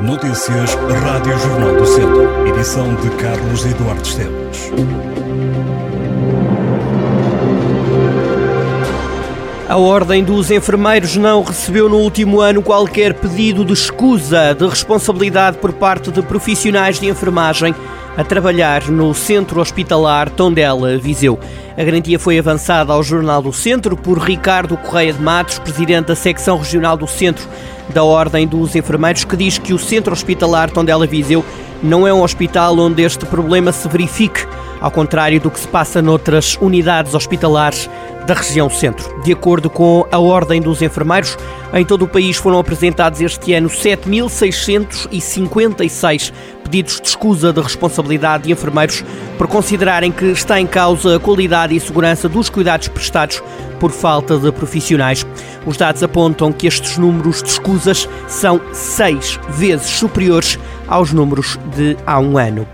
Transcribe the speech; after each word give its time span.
Notícias 0.00 0.74
Rádio 0.74 1.36
Jornal 1.40 1.74
do 1.74 1.84
Centro. 1.84 2.46
Edição 2.46 2.94
de 2.94 3.10
Carlos 3.16 3.66
Eduardo 3.66 4.00
Esteves. 4.00 4.70
A 9.68 9.76
Ordem 9.76 10.22
dos 10.22 10.52
Enfermeiros 10.52 11.16
não 11.16 11.42
recebeu 11.42 11.88
no 11.88 11.96
último 11.96 12.40
ano 12.40 12.62
qualquer 12.62 13.12
pedido 13.12 13.64
de 13.64 13.72
escusa 13.72 14.54
de 14.54 14.68
responsabilidade 14.68 15.58
por 15.58 15.72
parte 15.72 16.12
de 16.12 16.22
profissionais 16.22 17.00
de 17.00 17.08
enfermagem 17.08 17.74
a 18.18 18.24
trabalhar 18.24 18.88
no 18.88 19.14
Centro 19.14 19.60
Hospitalar 19.60 20.28
Tondela, 20.28 20.98
Viseu. 20.98 21.38
A 21.76 21.84
garantia 21.84 22.18
foi 22.18 22.36
avançada 22.36 22.92
ao 22.92 23.00
Jornal 23.00 23.40
do 23.40 23.52
Centro 23.52 23.96
por 23.96 24.18
Ricardo 24.18 24.76
Correia 24.76 25.12
de 25.12 25.22
Matos, 25.22 25.60
presidente 25.60 26.08
da 26.08 26.16
secção 26.16 26.58
regional 26.58 26.96
do 26.96 27.06
Centro 27.06 27.46
da 27.90 28.02
Ordem 28.02 28.44
dos 28.44 28.74
Enfermeiros, 28.74 29.22
que 29.22 29.36
diz 29.36 29.56
que 29.56 29.72
o 29.72 29.78
Centro 29.78 30.12
Hospitalar 30.12 30.68
Tondela 30.68 31.06
Viseu 31.06 31.44
não 31.80 32.08
é 32.08 32.12
um 32.12 32.24
hospital 32.24 32.76
onde 32.80 33.02
este 33.02 33.24
problema 33.24 33.70
se 33.70 33.88
verifique, 33.88 34.44
ao 34.80 34.90
contrário 34.90 35.40
do 35.40 35.48
que 35.48 35.60
se 35.60 35.68
passa 35.68 36.02
noutras 36.02 36.58
unidades 36.60 37.14
hospitalares 37.14 37.88
da 38.28 38.34
região 38.34 38.68
centro. 38.68 39.22
De 39.22 39.32
acordo 39.32 39.70
com 39.70 40.06
a 40.12 40.18
Ordem 40.18 40.60
dos 40.60 40.82
Enfermeiros, 40.82 41.38
em 41.72 41.82
todo 41.82 42.04
o 42.04 42.08
país 42.08 42.36
foram 42.36 42.58
apresentados 42.58 43.22
este 43.22 43.54
ano 43.54 43.70
7.656 43.70 46.30
pedidos 46.62 47.00
de 47.00 47.08
escusa 47.08 47.54
de 47.54 47.62
responsabilidade 47.62 48.44
de 48.44 48.52
enfermeiros 48.52 49.02
por 49.38 49.48
considerarem 49.48 50.12
que 50.12 50.26
está 50.26 50.60
em 50.60 50.66
causa 50.66 51.16
a 51.16 51.20
qualidade 51.20 51.74
e 51.74 51.80
segurança 51.80 52.28
dos 52.28 52.50
cuidados 52.50 52.88
prestados 52.88 53.42
por 53.80 53.90
falta 53.90 54.36
de 54.36 54.52
profissionais. 54.52 55.24
Os 55.64 55.78
dados 55.78 56.02
apontam 56.02 56.52
que 56.52 56.66
estes 56.66 56.98
números 56.98 57.42
de 57.42 57.48
escusas 57.48 58.06
são 58.26 58.60
seis 58.74 59.40
vezes 59.48 59.88
superiores 59.88 60.58
aos 60.86 61.14
números 61.14 61.58
de 61.74 61.96
há 62.04 62.20
um 62.20 62.36
ano. 62.36 62.68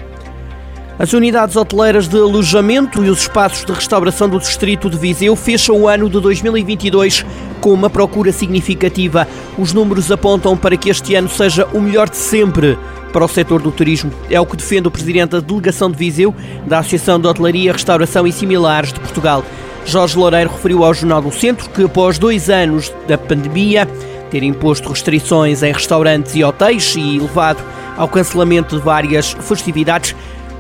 As 0.97 1.13
unidades 1.13 1.57
hoteleiras 1.57 2.07
de 2.07 2.17
alojamento 2.17 3.05
e 3.05 3.11
os 3.11 3.23
espaços 3.23 3.65
de 3.65 3.73
restauração 3.73 4.29
do 4.29 4.39
distrito 4.39 4.89
de 4.89 4.97
Viseu 4.97 5.35
fecham 5.35 5.81
o 5.81 5.89
ano 5.89 6.09
de 6.09 6.21
2022 6.21 7.27
com 7.61 7.73
uma 7.73 7.91
procura 7.91 8.31
significativa. 8.31 9.27
Os 9.59 9.73
números 9.73 10.13
apontam 10.13 10.57
para 10.57 10.77
que 10.77 10.89
este 10.89 11.17
ano 11.17 11.29
seja 11.29 11.67
o 11.73 11.81
melhor 11.81 12.09
de 12.09 12.17
sempre 12.17 12.79
para 13.13 13.25
o 13.25 13.29
setor 13.29 13.61
do 13.61 13.73
turismo. 13.73 14.13
É 14.31 14.41
o 14.41 14.47
que 14.47 14.57
defende 14.57 14.87
o 14.87 14.91
presidente 14.91 15.31
da 15.31 15.41
delegação 15.41 15.91
de 15.91 15.97
Viseu 15.99 16.33
da 16.65 16.79
Associação 16.79 17.19
de 17.19 17.27
Hotelaria, 17.27 17.73
Restauração 17.73 18.25
e 18.25 18.33
Similares 18.33 18.93
de 18.93 19.01
Portugal. 19.01 19.45
Jorge 19.85 20.17
Loureiro 20.17 20.51
referiu 20.51 20.85
ao 20.85 20.95
Jornal 20.95 21.21
do 21.21 21.33
Centro 21.33 21.69
que 21.71 21.83
após 21.83 22.19
dois 22.19 22.49
anos 22.49 22.95
da 23.09 23.19
pandemia 23.19 23.87
ter 24.31 24.45
imposto 24.45 24.91
restrições 24.91 25.63
em 25.65 25.73
restaurantes 25.73 26.37
e 26.37 26.45
hotéis 26.45 26.95
e 26.97 27.19
levado 27.19 27.63
ao 27.97 28.09
cancelamento 28.09 28.77
de 28.77 28.83
várias 28.83 29.33
festividades, 29.33 30.15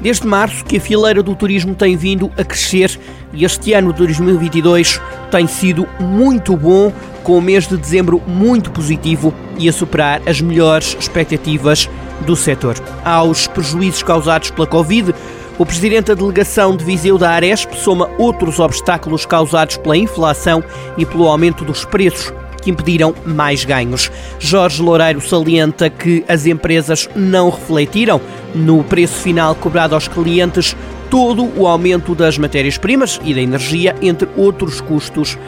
Desde 0.05 0.27
março 0.27 0.67
que 0.67 0.77
a 0.77 0.81
fileira 0.81 1.23
do 1.23 1.35
turismo 1.35 1.75
tem 1.75 1.97
vindo 1.97 2.31
a 2.37 2.45
crescer 2.45 3.01
e 3.33 3.43
este 3.43 3.73
ano 3.73 3.91
de 3.91 4.01
2022 4.01 5.01
tem 5.31 5.47
sido 5.47 5.89
muito 5.99 6.55
bom, 6.55 6.93
com 7.23 7.39
o 7.39 7.41
mês 7.41 7.67
de 7.67 7.75
dezembro 7.79 8.21
muito 8.27 8.71
positivo 8.71 9.33
e 9.57 9.67
a 9.67 9.73
superar 9.73 10.21
as 10.27 10.43
melhores 10.43 10.95
expectativas 11.01 11.89
do 12.27 12.37
setor. 12.37 12.77
Aos 13.03 13.47
prejuízos 13.47 14.03
causados 14.03 14.51
pela 14.51 14.67
Covid, 14.67 15.15
o 15.59 15.65
presidente 15.65 16.09
da 16.09 16.15
delegação 16.15 16.77
de 16.77 16.85
Viseu 16.85 17.17
da 17.17 17.31
Aresp 17.31 17.73
soma 17.73 18.11
outros 18.19 18.61
obstáculos 18.61 19.25
causados 19.25 19.79
pela 19.79 19.97
inflação 19.97 20.63
e 20.99 21.07
pelo 21.07 21.27
aumento 21.27 21.65
dos 21.65 21.87
preços 21.87 22.31
que 22.65 22.71
impediram 22.71 23.15
mais 23.27 23.65
ganhos. 23.65 24.11
Jorge 24.39 24.83
Loureiro 24.83 25.21
salienta 25.21 25.91
que 25.91 26.25
as 26.27 26.47
empresas 26.47 27.09
não 27.15 27.51
refletiram 27.51 28.21
no 28.55 28.83
preço 28.83 29.21
final 29.21 29.55
cobrado 29.55 29.95
aos 29.95 30.09
clientes 30.09 30.75
todo 31.11 31.49
o 31.57 31.67
aumento 31.67 32.15
das 32.15 32.39
matérias-primas 32.39 33.21
e 33.23 33.35
da 33.35 33.41
energia, 33.41 33.95
entre 34.01 34.29
outros 34.37 34.81
custos 34.81 35.39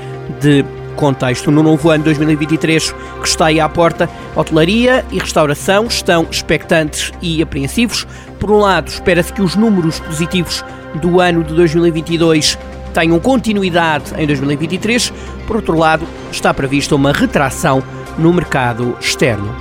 de 0.41 0.65
contexto. 0.95 1.51
No 1.51 1.63
novo 1.63 1.91
ano 1.91 2.05
2023 2.05 2.93
que 3.21 3.29
está 3.29 3.47
aí 3.47 3.61
à 3.61 3.69
porta, 3.69 4.09
hotelaria 4.35 5.05
e 5.11 5.19
restauração 5.19 5.87
estão 5.87 6.27
expectantes 6.31 7.13
e 7.23 7.43
apreensivos. 7.43 8.07
Por 8.39 8.51
um 8.51 8.59
lado, 8.59 8.89
espera-se 8.89 9.33
que 9.33 9.43
os 9.43 9.57
números 9.57 10.01
positivos 10.01 10.65
do 11.01 11.21
ano 11.21 11.43
de 11.43 11.55
2022 11.55 12.59
tenham 12.97 13.21
continuidade 13.21 14.15
em 14.17 14.27
2023. 14.27 15.13
Por 15.47 15.57
outro 15.57 15.77
lado, 15.77 16.07
está 16.33 16.55
prevista 16.55 16.95
uma 16.95 17.13
retração 17.13 17.83
no 18.17 18.33
mercado 18.33 18.97
externo. 18.99 19.55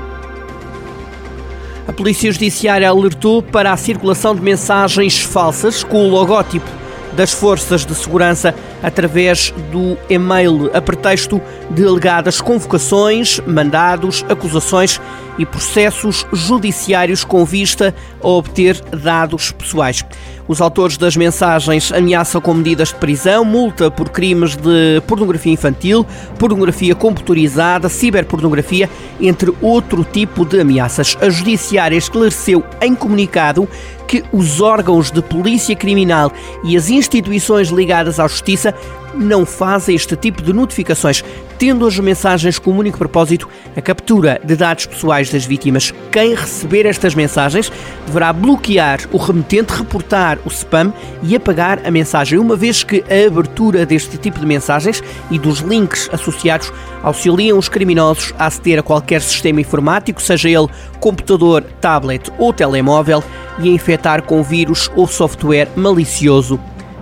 A 1.85 1.91
Polícia 1.91 2.31
Judiciária 2.31 2.88
alertou 2.88 3.44
para 3.44 3.74
a 3.74 3.78
circulação 3.78 4.34
de 4.34 4.41
mensagens 4.41 5.19
falsas 5.19 5.84
com 5.84 6.07
o 6.07 6.09
logótipo 6.09 6.66
das 7.12 7.34
forças 7.34 7.85
de 7.85 7.94
segurança 7.94 8.56
através 8.81 9.53
do 9.72 9.97
e-mail 10.09 10.72
a 10.74 10.81
pretexto 10.81 11.41
de 11.69 11.85
alegadas 11.85 12.40
convocações, 12.40 13.41
mandados, 13.45 14.25
acusações 14.29 15.00
e 15.38 15.46
processos 15.46 16.25
judiciários 16.31 17.23
com 17.23 17.46
vista 17.46 17.94
a 18.22 18.28
obter 18.28 18.79
dados 18.91 19.51
pessoais. 19.51 20.03
Os 20.47 20.62
autores 20.62 20.97
das 20.97 21.18
mensagens 21.18 21.91
ameaçam 21.91 22.40
com 22.40 22.53
medidas 22.53 22.90
de 22.90 22.96
prisão, 22.96 23.44
multa 23.44 23.90
por 23.90 24.09
crimes 24.09 24.56
de 24.56 25.01
pornografia 25.07 25.51
infantil, 25.51 26.06
pornografia 26.38 26.94
computadorizada, 26.94 27.90
ciberpornografia, 27.90 28.90
entre 29.19 29.51
outro 29.62 30.03
tipo 30.03 30.45
de 30.45 30.59
ameaças. 30.59 31.18
A 31.19 31.29
Judiciária 31.29 31.97
esclareceu 31.97 32.63
em 32.79 32.94
comunicado 32.94 33.68
que 34.07 34.24
os 34.31 34.62
órgãos 34.62 35.09
de 35.09 35.22
polícia 35.22 35.75
criminal 35.75 36.31
e 36.63 36.78
as 36.78 36.90
instituições 36.91 37.69
ligadas 37.69 38.19
à 38.19 38.28
justiça 38.28 38.74
não 39.15 39.45
fazem 39.45 39.95
este 39.95 40.15
tipo 40.15 40.41
de 40.41 40.53
notificações, 40.53 41.23
tendo 41.57 41.87
as 41.87 41.97
mensagens 41.99 42.59
como 42.59 42.79
único 42.79 42.97
propósito 42.97 43.47
a 43.75 43.81
captura 43.81 44.39
de 44.43 44.55
dados 44.55 44.85
pessoais 44.85 45.29
das 45.29 45.45
vítimas. 45.45 45.93
Quem 46.11 46.35
receber 46.35 46.85
estas 46.85 47.15
mensagens 47.15 47.71
deverá 48.05 48.31
bloquear 48.31 48.99
o 49.11 49.17
remetente, 49.17 49.73
reportar 49.73 50.37
o 50.45 50.49
spam 50.49 50.93
e 51.23 51.35
apagar 51.35 51.81
a 51.85 51.91
mensagem, 51.91 52.37
uma 52.39 52.55
vez 52.55 52.83
que 52.83 53.03
a 53.09 53.27
abertura 53.27 53.85
deste 53.85 54.17
tipo 54.17 54.39
de 54.39 54.45
mensagens 54.45 55.03
e 55.31 55.39
dos 55.39 55.59
links 55.59 56.09
associados 56.11 56.71
auxiliam 57.01 57.57
os 57.57 57.69
criminosos 57.69 58.33
a 58.37 58.47
aceder 58.47 58.79
a 58.79 58.83
qualquer 58.83 59.21
sistema 59.21 59.61
informático, 59.61 60.21
seja 60.21 60.49
ele 60.49 60.67
computador, 60.99 61.63
tablet 61.79 62.31
ou 62.37 62.51
telemóvel, 62.51 63.23
e 63.59 63.69
a 63.69 63.71
infectar 63.71 64.23
com 64.23 64.43
vírus 64.43 64.91
ou 64.95 65.07
software 65.07 65.69
malicioso 65.75 66.59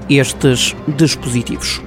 estes 0.09 0.75
dispositivos. 0.88 1.83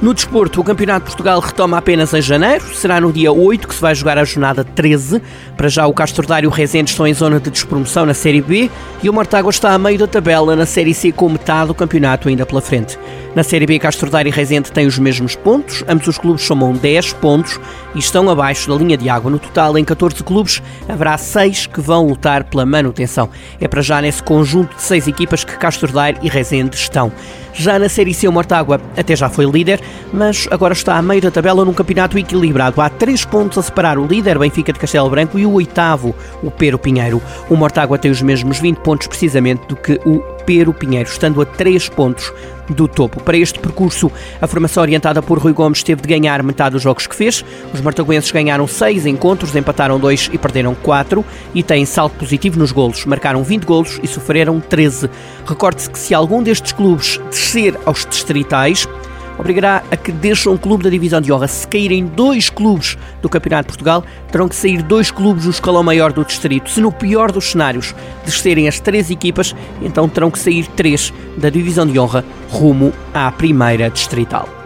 No 0.00 0.14
desporto, 0.14 0.60
o 0.60 0.64
Campeonato 0.64 1.00
de 1.00 1.06
Portugal 1.06 1.40
retoma 1.40 1.76
apenas 1.76 2.14
em 2.14 2.22
janeiro. 2.22 2.64
Será 2.72 3.00
no 3.00 3.12
dia 3.12 3.32
8 3.32 3.66
que 3.66 3.74
se 3.74 3.80
vai 3.80 3.96
jogar 3.96 4.16
a 4.16 4.22
jornada 4.22 4.62
13. 4.62 5.20
Para 5.56 5.68
já, 5.68 5.88
o 5.88 5.92
Castordário 5.92 6.46
e 6.46 6.48
o 6.48 6.52
Rezende 6.52 6.92
estão 6.92 7.04
em 7.04 7.12
zona 7.12 7.40
de 7.40 7.50
despromoção 7.50 8.06
na 8.06 8.14
Série 8.14 8.40
B 8.40 8.70
e 9.02 9.10
o 9.10 9.12
Mortágua 9.12 9.50
está 9.50 9.72
a 9.72 9.78
meio 9.78 9.98
da 9.98 10.06
tabela 10.06 10.54
na 10.54 10.66
Série 10.66 10.94
C 10.94 11.10
com 11.10 11.28
metade 11.28 11.66
do 11.66 11.74
campeonato 11.74 12.28
ainda 12.28 12.46
pela 12.46 12.60
frente. 12.60 12.96
Na 13.38 13.44
Série 13.44 13.66
B, 13.66 13.78
Castordário 13.78 14.28
e 14.28 14.32
Rezende 14.32 14.72
têm 14.72 14.88
os 14.88 14.98
mesmos 14.98 15.36
pontos. 15.36 15.84
Ambos 15.86 16.08
os 16.08 16.18
clubes 16.18 16.42
somam 16.42 16.72
10 16.72 17.12
pontos 17.12 17.60
e 17.94 18.00
estão 18.00 18.28
abaixo 18.28 18.68
da 18.68 18.74
linha 18.74 18.96
de 18.96 19.08
água. 19.08 19.30
No 19.30 19.38
total, 19.38 19.78
em 19.78 19.84
14 19.84 20.24
clubes, 20.24 20.60
haverá 20.88 21.16
6 21.16 21.66
que 21.66 21.80
vão 21.80 22.08
lutar 22.08 22.42
pela 22.42 22.66
manutenção. 22.66 23.30
É 23.60 23.68
para 23.68 23.80
já 23.80 24.02
nesse 24.02 24.24
conjunto 24.24 24.74
de 24.74 24.82
6 24.82 25.06
equipas 25.06 25.44
que 25.44 25.56
Castordário 25.56 26.18
e 26.20 26.28
Rezende 26.28 26.74
estão. 26.74 27.12
Já 27.54 27.78
na 27.78 27.88
Série 27.88 28.12
C, 28.12 28.26
o 28.26 28.32
Mortágua 28.32 28.80
até 28.96 29.14
já 29.14 29.28
foi 29.28 29.44
líder, 29.44 29.80
mas 30.12 30.48
agora 30.50 30.74
está 30.74 30.96
a 30.96 31.02
meio 31.02 31.22
da 31.22 31.30
tabela 31.30 31.64
num 31.64 31.72
campeonato 31.72 32.18
equilibrado. 32.18 32.80
Há 32.80 32.88
três 32.88 33.24
pontos 33.24 33.56
a 33.56 33.62
separar 33.62 33.98
o 33.98 34.06
líder, 34.06 34.36
Benfica 34.36 34.72
de 34.72 34.80
Castelo 34.80 35.10
Branco, 35.10 35.38
e 35.38 35.46
o 35.46 35.52
oitavo, 35.52 36.12
o 36.42 36.50
Pero 36.50 36.76
Pinheiro. 36.76 37.22
O 37.48 37.54
Mortágua 37.54 37.98
tem 37.98 38.10
os 38.10 38.20
mesmos 38.20 38.58
20 38.58 38.78
pontos 38.78 39.06
precisamente 39.06 39.64
do 39.68 39.76
que 39.76 40.00
o 40.04 40.37
Pero 40.48 40.72
Pinheiro, 40.72 41.06
estando 41.06 41.42
a 41.42 41.44
3 41.44 41.90
pontos 41.90 42.32
do 42.70 42.88
topo. 42.88 43.22
Para 43.22 43.36
este 43.36 43.58
percurso, 43.58 44.10
a 44.40 44.46
formação 44.46 44.82
orientada 44.82 45.20
por 45.20 45.38
Rui 45.38 45.52
Gomes 45.52 45.82
teve 45.82 46.00
de 46.00 46.08
ganhar 46.08 46.42
metade 46.42 46.72
dos 46.72 46.82
jogos 46.82 47.06
que 47.06 47.14
fez. 47.14 47.44
Os 47.74 47.82
martaguenses 47.82 48.30
ganharam 48.30 48.66
6 48.66 49.04
encontros, 49.04 49.54
empataram 49.54 50.00
2 50.00 50.30
e 50.32 50.38
perderam 50.38 50.74
4 50.74 51.22
e 51.54 51.62
têm 51.62 51.84
salto 51.84 52.14
positivo 52.14 52.58
nos 52.58 52.72
golos. 52.72 53.04
Marcaram 53.04 53.42
20 53.42 53.64
golos 53.64 54.00
e 54.02 54.06
sofreram 54.06 54.58
13. 54.58 55.10
Recorde-se 55.44 55.90
que 55.90 55.98
se 55.98 56.14
algum 56.14 56.42
destes 56.42 56.72
clubes 56.72 57.20
descer 57.28 57.78
aos 57.84 58.06
distritais, 58.06 58.88
obrigará 59.38 59.82
a 59.90 59.96
que 59.96 60.10
deixam 60.10 60.52
um 60.52 60.56
clube 60.56 60.84
da 60.84 60.90
divisão 60.90 61.20
de 61.20 61.32
honra. 61.32 61.48
Se 61.48 61.66
caírem 61.66 62.04
dois 62.04 62.50
clubes 62.50 62.98
do 63.22 63.28
Campeonato 63.28 63.68
de 63.68 63.68
Portugal, 63.68 64.04
terão 64.30 64.48
que 64.48 64.56
sair 64.56 64.82
dois 64.82 65.10
clubes 65.10 65.44
do 65.44 65.50
escalão 65.50 65.82
maior 65.82 66.12
do 66.12 66.24
distrito. 66.24 66.70
Se 66.70 66.80
no 66.80 66.92
pior 66.92 67.30
dos 67.30 67.52
cenários 67.52 67.94
descerem 68.24 68.68
as 68.68 68.80
três 68.80 69.10
equipas, 69.10 69.54
então 69.80 70.08
terão 70.08 70.30
que 70.30 70.38
sair 70.38 70.66
três 70.68 71.12
da 71.36 71.48
divisão 71.50 71.86
de 71.86 71.98
honra 71.98 72.24
rumo 72.50 72.92
à 73.14 73.30
primeira 73.30 73.88
distrital. 73.88 74.57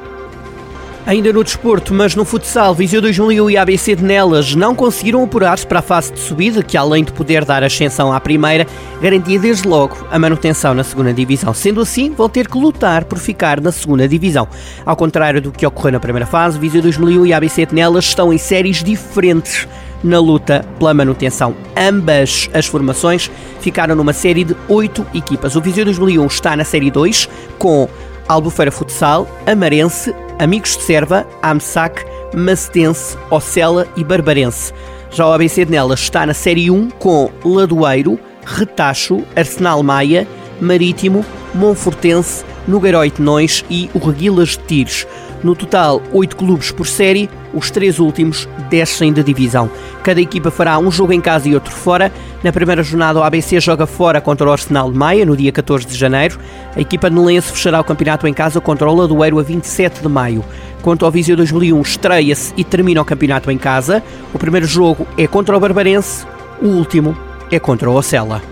Ainda 1.04 1.32
no 1.32 1.42
desporto, 1.42 1.92
mas 1.92 2.14
no 2.14 2.24
futsal, 2.24 2.72
Viseu 2.74 3.02
2001 3.02 3.50
e 3.50 3.56
ABC 3.56 3.96
de 3.96 4.04
Nelas 4.04 4.54
não 4.54 4.72
conseguiram 4.72 5.24
apurar-se 5.24 5.66
para 5.66 5.80
a 5.80 5.82
fase 5.82 6.12
de 6.12 6.20
subida, 6.20 6.62
que 6.62 6.76
além 6.76 7.02
de 7.02 7.12
poder 7.12 7.44
dar 7.44 7.64
ascensão 7.64 8.12
à 8.12 8.20
primeira, 8.20 8.68
garantia 9.00 9.38
desde 9.38 9.66
logo 9.66 9.96
a 10.12 10.18
manutenção 10.18 10.72
na 10.74 10.84
segunda 10.84 11.12
divisão. 11.12 11.52
Sendo 11.52 11.80
assim, 11.80 12.12
vão 12.12 12.28
ter 12.28 12.46
que 12.46 12.56
lutar 12.56 13.04
por 13.04 13.18
ficar 13.18 13.60
na 13.60 13.72
segunda 13.72 14.06
divisão. 14.06 14.46
Ao 14.86 14.94
contrário 14.94 15.42
do 15.42 15.50
que 15.50 15.66
ocorreu 15.66 15.92
na 15.92 16.00
primeira 16.00 16.24
fase, 16.24 16.56
Viseu 16.56 16.80
2001 16.80 17.26
e 17.26 17.32
ABC 17.32 17.66
de 17.66 17.74
Nelas 17.74 18.04
estão 18.04 18.32
em 18.32 18.38
séries 18.38 18.84
diferentes 18.84 19.66
na 20.04 20.20
luta 20.20 20.64
pela 20.78 20.94
manutenção. 20.94 21.54
Ambas 21.76 22.48
as 22.54 22.66
formações 22.66 23.28
ficaram 23.60 23.96
numa 23.96 24.12
série 24.12 24.44
de 24.44 24.56
oito 24.68 25.04
equipas. 25.12 25.56
O 25.56 25.60
Viseu 25.60 25.84
2001 25.84 26.26
está 26.26 26.56
na 26.56 26.64
série 26.64 26.92
2 26.92 27.28
com 27.58 27.88
Albufeira 28.28 28.70
Futsal, 28.70 29.28
Amarense, 29.46 30.14
Amigos 30.38 30.76
de 30.76 30.82
Serva, 30.82 31.26
AMSAC, 31.42 32.04
Macetense, 32.34 33.16
Ocela 33.30 33.86
e 33.96 34.04
Barbarense. 34.04 34.72
Já 35.10 35.28
o 35.28 35.32
ABC 35.32 35.64
de 35.64 35.72
Nelas 35.72 36.00
está 36.00 36.26
na 36.26 36.34
Série 36.34 36.70
1 36.70 36.90
com 36.98 37.30
Ladoeiro, 37.44 38.18
Retacho, 38.44 39.22
Arsenal 39.36 39.82
Maia, 39.82 40.26
Marítimo, 40.60 41.24
Monfortense, 41.54 42.44
Nogueiró 42.66 43.04
e 43.04 43.10
Tenões 43.10 43.64
e 43.68 43.90
o 43.94 43.98
Reguilas 43.98 44.50
de 44.50 44.58
Tires. 44.60 45.06
No 45.42 45.56
total, 45.56 46.00
oito 46.12 46.36
clubes 46.36 46.70
por 46.70 46.86
série, 46.86 47.28
os 47.52 47.68
três 47.70 47.98
últimos 47.98 48.48
descem 48.70 49.12
da 49.12 49.22
divisão. 49.22 49.68
Cada 50.04 50.20
equipa 50.20 50.52
fará 50.52 50.78
um 50.78 50.90
jogo 50.90 51.12
em 51.12 51.20
casa 51.20 51.48
e 51.48 51.54
outro 51.54 51.72
fora. 51.72 52.12
Na 52.44 52.52
primeira 52.52 52.82
jornada, 52.82 53.18
o 53.18 53.24
ABC 53.24 53.60
joga 53.60 53.84
fora 53.84 54.20
contra 54.20 54.48
o 54.48 54.52
Arsenal 54.52 54.92
de 54.92 54.96
Maia, 54.96 55.26
no 55.26 55.36
dia 55.36 55.50
14 55.50 55.84
de 55.86 55.96
janeiro. 55.96 56.38
A 56.76 56.80
equipa 56.80 57.10
nelense 57.10 57.50
fechará 57.50 57.80
o 57.80 57.84
campeonato 57.84 58.28
em 58.28 58.34
casa 58.34 58.60
contra 58.60 58.88
o 58.88 58.94
Ladoeiro 58.94 59.40
a 59.40 59.42
27 59.42 60.00
de 60.00 60.08
maio. 60.08 60.44
Quanto 60.80 61.04
ao 61.04 61.10
Viseu 61.10 61.36
2001, 61.36 61.80
estreia-se 61.80 62.54
e 62.56 62.62
termina 62.62 63.02
o 63.02 63.04
campeonato 63.04 63.50
em 63.50 63.58
casa. 63.58 64.02
O 64.32 64.38
primeiro 64.38 64.66
jogo 64.66 65.06
é 65.18 65.26
contra 65.26 65.56
o 65.56 65.60
Barbarense, 65.60 66.24
o 66.60 66.68
último 66.68 67.16
é 67.50 67.58
contra 67.58 67.90
o 67.90 67.94
Ocela. 67.94 68.51